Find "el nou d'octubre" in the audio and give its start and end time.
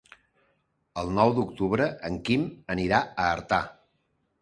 1.01-1.89